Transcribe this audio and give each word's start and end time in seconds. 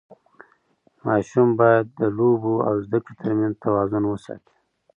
ماشوم 1.05 1.49
باید 1.59 1.85
د 1.99 2.01
لوبو 2.17 2.53
او 2.67 2.73
زده 2.85 2.99
کړې 3.05 3.13
ترمنځ 3.21 3.55
توازن 3.63 4.03
وساتي. 4.07 4.55